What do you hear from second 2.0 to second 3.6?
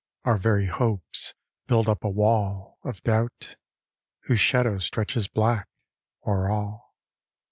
a wall Of doubt,